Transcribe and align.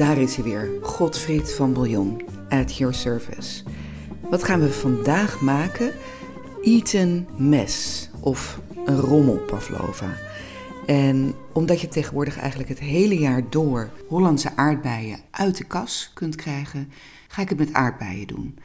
is 0.00 0.34
hij 0.34 0.44
weer, 0.44 0.70
Godfried 0.82 1.52
van 1.52 1.72
Bouillon, 1.72 2.22
at 2.48 2.76
your 2.76 2.94
service. 2.94 3.62
Wat 4.30 4.44
gaan 4.44 4.60
we 4.60 4.72
vandaag 4.72 5.40
maken? 5.40 5.92
Eaten 6.62 7.28
mes, 7.36 8.08
of 8.20 8.60
een 8.84 9.00
rommelpavlova. 9.00 10.16
En 10.86 11.34
omdat 11.52 11.80
je 11.80 11.88
tegenwoordig 11.88 12.38
eigenlijk 12.38 12.68
het 12.68 12.78
hele 12.78 13.18
jaar 13.18 13.50
door 13.50 13.90
Hollandse 14.08 14.56
aardbeien 14.56 15.18
uit 15.30 15.56
de 15.56 15.64
kas 15.64 16.10
kunt 16.14 16.34
krijgen, 16.34 16.92
ga 17.28 17.42
ik 17.42 17.48
het 17.48 17.58
met 17.58 17.72
aardbeien 17.72 18.26
doen. 18.26 18.58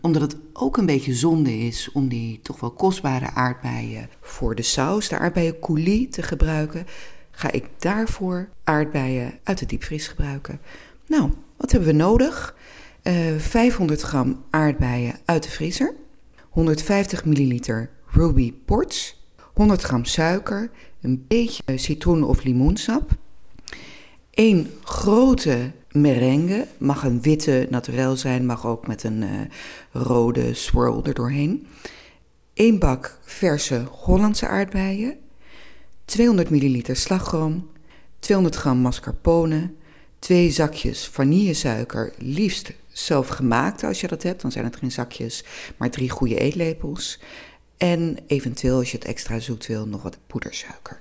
Omdat 0.00 0.22
het 0.22 0.36
ook 0.52 0.76
een 0.76 0.86
beetje 0.86 1.14
zonde 1.14 1.58
is 1.58 1.92
om 1.92 2.08
die 2.08 2.40
toch 2.42 2.60
wel 2.60 2.70
kostbare 2.70 3.30
aardbeien 3.30 4.08
voor 4.20 4.54
de 4.54 4.62
saus, 4.62 5.08
de 5.08 5.18
aardbeien 5.18 5.58
coulis, 5.60 6.06
te 6.10 6.22
gebruiken, 6.22 6.86
ga 7.42 7.50
ik 7.50 7.64
daarvoor 7.78 8.48
aardbeien 8.64 9.38
uit 9.42 9.58
de 9.58 9.66
diepvries 9.66 10.08
gebruiken. 10.08 10.60
Nou, 11.06 11.30
wat 11.56 11.70
hebben 11.70 11.88
we 11.88 11.94
nodig? 11.94 12.56
Uh, 13.02 13.36
500 13.38 14.00
gram 14.00 14.44
aardbeien 14.50 15.18
uit 15.24 15.42
de 15.42 15.50
vriezer, 15.50 15.94
150 16.48 17.24
milliliter 17.24 17.90
Ruby 18.06 18.52
Ports, 18.64 19.24
100 19.54 19.82
gram 19.82 20.04
suiker, 20.04 20.70
een 21.00 21.24
beetje 21.28 21.62
citroen- 21.74 22.24
of 22.24 22.42
limoensap, 22.42 23.10
één 24.30 24.70
grote 24.84 25.72
merengue, 25.90 26.66
mag 26.78 27.04
een 27.04 27.22
witte 27.22 27.66
naturel 27.70 28.16
zijn, 28.16 28.46
mag 28.46 28.66
ook 28.66 28.86
met 28.86 29.02
een 29.02 29.22
uh, 29.22 29.30
rode 29.92 30.54
swirl 30.54 31.04
erdoorheen. 31.04 31.66
1 32.54 32.78
bak 32.78 33.18
verse 33.22 33.84
Hollandse 33.90 34.48
aardbeien, 34.48 35.16
200 36.12 36.50
milliliter 36.50 36.96
slagroom, 36.96 37.70
200 38.18 38.56
gram 38.56 38.78
mascarpone, 38.78 39.70
twee 40.18 40.50
zakjes 40.50 41.06
vanillesuiker, 41.06 42.12
liefst 42.18 42.72
zelf 42.88 43.28
gemaakt 43.28 43.84
als 43.84 44.00
je 44.00 44.08
dat 44.08 44.22
hebt, 44.22 44.42
dan 44.42 44.52
zijn 44.52 44.64
het 44.64 44.76
geen 44.76 44.92
zakjes, 44.92 45.44
maar 45.76 45.90
drie 45.90 46.10
goede 46.10 46.38
eetlepels. 46.38 47.20
En 47.76 48.18
eventueel, 48.26 48.76
als 48.78 48.90
je 48.90 48.96
het 48.96 49.06
extra 49.06 49.38
zoet 49.38 49.66
wil, 49.66 49.86
nog 49.86 50.02
wat 50.02 50.18
poedersuiker. 50.26 51.00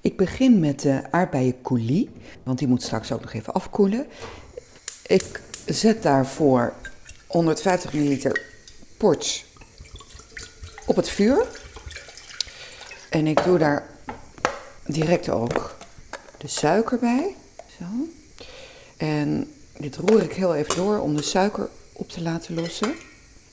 Ik 0.00 0.16
begin 0.16 0.60
met 0.60 0.80
de 0.80 1.02
aardbeien 1.10 1.62
coulis, 1.62 2.06
want 2.42 2.58
die 2.58 2.68
moet 2.68 2.82
straks 2.82 3.12
ook 3.12 3.20
nog 3.20 3.32
even 3.32 3.52
afkoelen. 3.52 4.06
Ik 5.06 5.42
zet 5.66 6.02
daarvoor 6.02 6.72
150 7.26 7.92
milliliter 7.92 8.42
ports 8.96 9.44
op 10.86 10.96
het 10.96 11.08
vuur. 11.08 11.46
En 13.10 13.26
ik 13.26 13.44
doe 13.44 13.58
daar 13.58 13.98
direct 14.90 15.28
ook 15.28 15.76
de 16.38 16.48
suiker 16.48 16.98
bij. 16.98 17.34
Zo. 17.78 17.84
En 18.96 19.52
dit 19.78 19.96
roer 19.96 20.22
ik 20.22 20.32
heel 20.32 20.54
even 20.54 20.76
door 20.76 20.98
om 20.98 21.16
de 21.16 21.22
suiker 21.22 21.68
op 21.92 22.08
te 22.08 22.22
laten 22.22 22.54
lossen. 22.54 22.88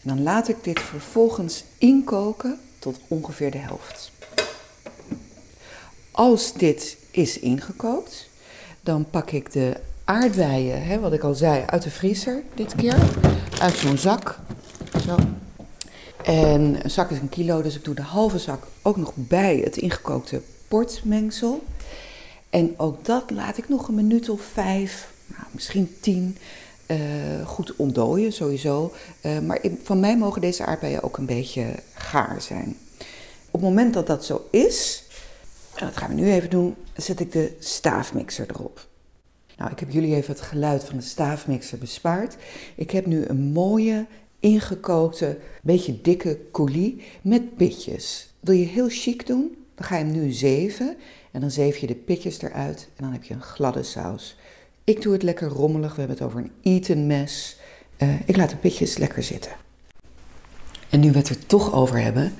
En 0.02 0.16
dan 0.16 0.24
laat 0.24 0.48
ik 0.48 0.64
dit 0.64 0.80
vervolgens 0.80 1.64
inkoken 1.78 2.60
tot 2.80 3.00
ongeveer 3.08 3.52
de 3.52 3.58
helft. 3.58 4.12
Als 6.12 6.54
dit 6.54 6.98
is 7.12 7.40
ingekookt, 7.40 8.30
dan 8.82 9.10
pak 9.10 9.32
ik 9.32 9.52
de 9.52 9.78
aardbeien, 10.04 10.84
hè, 10.84 11.00
wat 11.00 11.14
ik 11.14 11.24
al 11.24 11.34
zei, 11.34 11.64
uit 11.66 11.84
de 11.84 11.90
vriezer 11.90 12.44
dit 12.54 12.76
keer. 12.76 12.98
Uit 13.60 13.76
zo'n 13.76 13.98
zak. 13.98 14.40
Zo. 15.06 15.16
En 16.24 16.84
een 16.84 16.92
zak 16.92 17.12
is 17.12 17.20
een 17.20 17.30
kilo, 17.30 17.62
dus 17.62 17.76
ik 17.76 17.84
doe 17.84 17.96
de 17.96 18.02
halve 18.02 18.40
zak 18.40 18.64
ook 18.82 18.98
nog 18.98 19.12
bij 19.16 19.58
het 19.64 19.78
ingekookte 19.78 20.42
portmengsel. 20.68 21.64
En 22.50 22.73
ook 22.78 23.06
dat 23.06 23.32
laat 23.32 23.58
ik 23.58 23.70
nog 23.70 23.88
een 23.88 23.95
minuut 23.95 24.30
of 24.30 24.42
vijf, 24.42 25.14
nou, 25.26 25.44
misschien 25.52 25.98
tien, 26.00 26.38
uh, 26.88 27.48
goed 27.48 27.76
ontdooien 27.76 28.33
sowieso. 28.33 28.94
Uh, 29.26 29.39
maar 29.39 29.60
van 29.83 30.00
mij 30.00 30.17
mogen 30.17 30.42
deze 30.42 30.66
aardbeien 30.66 31.04
ook 31.04 31.17
een 31.17 31.26
beetje 31.26 31.66
gaar 31.94 32.42
zijn. 32.42 32.78
Op 33.45 33.61
het 33.61 33.61
moment 33.61 33.94
dat 33.94 34.08
dat 34.08 34.26
zo 34.26 34.48
is, 34.52 35.04
en 35.76 35.86
dat 35.86 35.98
gaan 35.98 36.10
we 36.10 36.16
nu 36.16 36.32
even 36.32 36.50
doen, 36.50 36.76
zet 36.95 37.20
ik 37.20 37.32
de 37.32 37.55
staafmixer 37.60 38.45
erop. 38.49 38.88
Nou, 39.58 39.72
ik 39.72 39.80
heb 39.80 39.92
jullie 39.92 40.16
even 40.16 40.34
het 40.34 40.42
geluid 40.42 40.84
van 40.84 40.98
de 40.98 41.04
staafmixer 41.04 41.78
bespaard. 41.78 42.36
Ik 42.76 42.92
heb 42.92 43.05
nu 43.05 43.26
een 43.26 43.52
mooie, 43.52 44.05
ingekookte, 44.39 45.38
beetje 45.61 46.02
dikke 46.02 46.39
coulis 46.52 46.94
met 47.22 47.55
pitjes. 47.55 48.30
Wil 48.39 48.55
je 48.55 48.66
heel 48.66 48.89
chic 48.89 49.28
doen? 49.28 49.57
Dan 49.77 49.86
ga 49.86 49.98
je 49.98 50.04
hem 50.04 50.14
nu 50.14 50.32
zeven 50.32 50.98
en 51.32 51.42
dan 51.42 51.52
zeef 51.52 51.77
je 51.77 51.88
de 51.88 51.95
pitjes 51.95 52.42
eruit 52.42 52.88
en 52.95 53.04
dan 53.04 53.11
heb 53.14 53.23
je 53.23 53.33
een 53.33 53.42
gladde 53.42 53.83
saus. 53.83 54.38
Ik 54.83 55.02
doe 55.02 55.14
het 55.14 55.23
lekker 55.23 55.48
rommelig, 55.48 55.92
we 55.92 55.99
hebben 55.99 56.17
het 56.17 56.26
over 56.26 56.39
een 56.39 56.52
Eton 56.61 57.08
mes. 57.08 57.58
Uh, 57.98 58.10
ik 58.26 58.37
laat 58.37 58.49
de 58.49 58.55
pitjes 58.55 58.98
lekker 58.98 59.23
zitten. 59.23 59.52
En 60.89 60.99
nu 60.99 61.11
we 61.11 61.17
het 61.17 61.30
er 61.30 61.45
toch 61.45 61.73
over 61.73 62.02
hebben, 62.02 62.33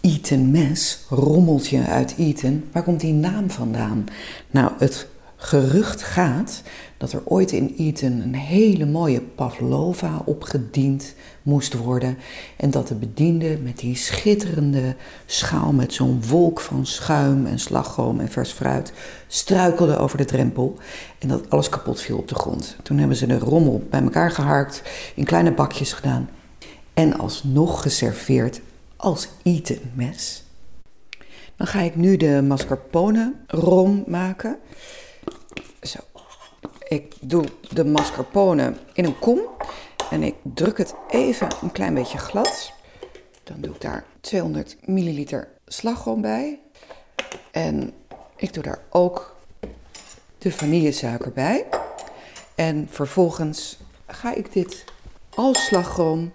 Eton 0.00 0.50
mes, 0.50 1.04
rommeltje 1.08 1.84
uit 1.84 2.14
Eton, 2.18 2.68
waar 2.72 2.82
komt 2.82 3.00
die 3.00 3.12
naam 3.12 3.50
vandaan? 3.50 4.06
Nou, 4.50 4.72
het 4.78 5.08
gerucht 5.40 6.02
gaat 6.02 6.62
dat 6.96 7.12
er 7.12 7.22
ooit 7.24 7.52
in 7.52 7.74
Eton 7.78 8.20
een 8.20 8.34
hele 8.34 8.86
mooie 8.86 9.20
pavlova 9.20 10.22
opgediend 10.24 11.14
moest 11.42 11.74
worden. 11.74 12.18
En 12.56 12.70
dat 12.70 12.88
de 12.88 12.94
bediende 12.94 13.58
met 13.62 13.78
die 13.78 13.96
schitterende 13.96 14.96
schaal 15.26 15.72
met 15.72 15.92
zo'n 15.92 16.22
wolk 16.28 16.60
van 16.60 16.86
schuim 16.86 17.46
en 17.46 17.58
slagroom 17.58 18.20
en 18.20 18.28
vers 18.28 18.50
fruit 18.52 18.92
struikelde 19.26 19.96
over 19.96 20.18
de 20.18 20.24
drempel. 20.24 20.76
En 21.18 21.28
dat 21.28 21.50
alles 21.50 21.68
kapot 21.68 22.00
viel 22.00 22.18
op 22.18 22.28
de 22.28 22.34
grond. 22.34 22.76
Toen 22.82 22.98
hebben 22.98 23.16
ze 23.16 23.26
de 23.26 23.38
rommel 23.38 23.86
bij 23.90 24.02
elkaar 24.02 24.30
geharkt, 24.30 24.82
in 25.14 25.24
kleine 25.24 25.52
bakjes 25.52 25.92
gedaan 25.92 26.28
en 26.94 27.18
alsnog 27.18 27.82
geserveerd 27.82 28.60
als 28.96 29.28
Eton 29.42 29.80
mes. 29.94 30.42
Dan 31.56 31.66
ga 31.66 31.80
ik 31.80 31.96
nu 31.96 32.16
de 32.16 32.42
mascarpone 32.42 33.34
rom 33.46 34.04
maken. 34.06 34.58
Zo. 35.82 35.98
Ik 36.88 37.14
doe 37.20 37.44
de 37.70 37.84
mascarpone 37.84 38.74
in 38.92 39.04
een 39.04 39.18
kom 39.18 39.40
en 40.10 40.22
ik 40.22 40.34
druk 40.42 40.78
het 40.78 40.94
even 41.10 41.48
een 41.62 41.72
klein 41.72 41.94
beetje 41.94 42.18
glad. 42.18 42.72
Dan 43.44 43.60
doe 43.60 43.74
ik 43.74 43.80
daar 43.80 44.04
200 44.20 44.76
milliliter 44.84 45.48
slagroom 45.66 46.20
bij. 46.20 46.60
En 47.50 47.92
ik 48.36 48.52
doe 48.52 48.62
daar 48.62 48.82
ook 48.90 49.36
de 50.38 50.52
vanillesuiker 50.52 51.32
bij. 51.32 51.66
En 52.54 52.88
vervolgens 52.90 53.78
ga 54.06 54.34
ik 54.34 54.52
dit 54.52 54.84
als 55.34 55.64
slagroom 55.64 56.32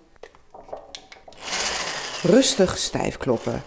rustig 2.22 2.78
stijf 2.78 3.18
kloppen 3.18 3.64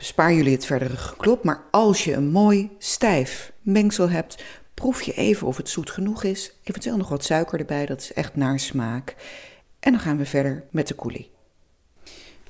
bespaar 0.00 0.32
jullie 0.32 0.52
het 0.52 0.64
verdere 0.64 0.96
geklop. 0.96 1.44
Maar 1.44 1.64
als 1.70 2.04
je 2.04 2.12
een 2.12 2.30
mooi 2.30 2.70
stijf 2.78 3.52
mengsel 3.62 4.10
hebt, 4.10 4.44
proef 4.74 5.02
je 5.02 5.12
even 5.12 5.46
of 5.46 5.56
het 5.56 5.68
zoet 5.68 5.90
genoeg 5.90 6.24
is. 6.24 6.52
Eventueel 6.62 6.96
nog 6.96 7.08
wat 7.08 7.24
suiker 7.24 7.58
erbij, 7.58 7.86
dat 7.86 8.00
is 8.00 8.12
echt 8.12 8.36
naar 8.36 8.60
smaak. 8.60 9.16
En 9.80 9.92
dan 9.92 10.00
gaan 10.00 10.16
we 10.16 10.26
verder 10.26 10.64
met 10.70 10.88
de 10.88 10.94
coulis. 10.94 11.28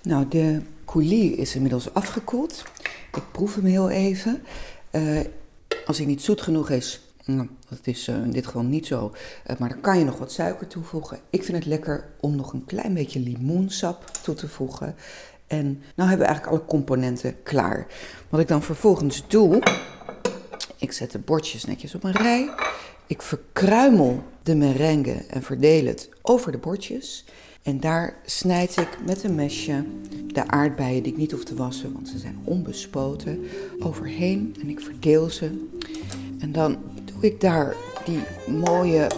Nou, 0.03 0.28
de 0.28 0.62
coulis 0.84 1.34
is 1.37 1.55
inmiddels 1.55 1.94
afgekoeld. 1.94 2.65
Ik 3.12 3.22
proef 3.33 3.55
hem 3.55 3.65
heel 3.65 3.91
even. 3.91 4.43
Uh, 4.93 5.21
als 5.87 5.97
hij 5.97 6.06
niet 6.06 6.22
zoet 6.22 6.41
genoeg 6.41 6.71
is, 6.71 7.00
nou, 7.25 7.49
dat 7.69 7.78
is 7.83 8.09
uh, 8.09 8.16
in 8.16 8.31
dit 8.31 8.47
geval 8.47 8.62
niet 8.62 8.87
zo, 8.87 9.12
uh, 9.50 9.56
maar 9.56 9.69
dan 9.69 9.81
kan 9.81 9.99
je 9.99 10.05
nog 10.05 10.19
wat 10.19 10.33
suiker 10.33 10.66
toevoegen. 10.66 11.19
Ik 11.31 11.44
vind 11.44 11.56
het 11.56 11.66
lekker 11.66 12.10
om 12.21 12.37
nog 12.37 12.53
een 12.53 12.65
klein 12.65 12.94
beetje 12.94 13.21
limoensap 13.21 14.04
toe 14.22 14.34
te 14.34 14.48
voegen. 14.48 14.95
En 15.51 15.83
nou 15.95 16.09
hebben 16.09 16.27
we 16.27 16.33
eigenlijk 16.33 16.47
alle 16.47 16.69
componenten 16.69 17.43
klaar. 17.43 17.87
Wat 18.29 18.41
ik 18.41 18.49
dan 18.49 18.63
vervolgens 18.63 19.25
doe, 19.29 19.63
ik 20.79 20.93
zet 20.93 21.11
de 21.11 21.19
bordjes 21.19 21.65
netjes 21.65 21.95
op 21.95 22.05
een 22.05 22.13
rij. 22.13 22.51
Ik 23.07 23.23
verkruimel 23.23 24.23
de 24.43 24.55
merengue 24.55 25.25
en 25.29 25.43
verdeel 25.43 25.87
het 25.87 26.09
over 26.23 26.53
de 26.53 26.59
bordjes. 26.59 27.25
En 27.63 27.81
daar 27.81 28.17
snijd 28.25 28.77
ik 28.77 28.99
met 29.07 29.25
een 29.25 29.35
mesje 29.35 29.85
de 30.27 30.47
aardbeien 30.47 31.03
die 31.03 31.13
ik 31.13 31.19
niet 31.19 31.33
hoef 31.33 31.45
te 31.45 31.55
wassen, 31.55 31.93
want 31.93 32.09
ze 32.09 32.19
zijn 32.19 32.39
onbespoten, 32.45 33.41
overheen. 33.79 34.57
En 34.61 34.69
ik 34.69 34.81
verdeel 34.81 35.31
ze. 35.31 35.67
En 36.39 36.53
dan 36.53 36.79
doe 37.05 37.23
ik 37.23 37.41
daar 37.41 37.77
die 38.05 38.21
mooie 38.47 39.11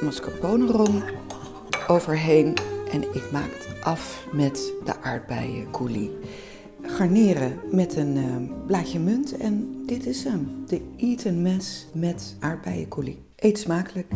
mascarpone 0.00 0.66
rom 0.66 1.02
overheen. 1.86 2.54
En 2.90 3.02
ik 3.02 3.30
maak 3.32 3.50
het 3.50 3.84
af 3.84 4.26
met 4.32 4.72
de 4.84 5.00
aardbeien 5.02 5.70
coulis. 5.70 6.10
Garneren 6.82 7.58
met 7.70 7.96
een 7.96 8.16
uh, 8.16 8.66
blaadje 8.66 8.98
munt 8.98 9.36
en 9.36 9.82
dit 9.86 10.06
is 10.06 10.24
hem. 10.24 10.64
De 10.66 10.80
Eton 10.96 11.42
mes 11.42 11.86
met 11.94 12.36
aardbeien 12.40 12.88
coulis. 12.88 13.16
Eet 13.36 13.58
smakelijk. 13.58 14.12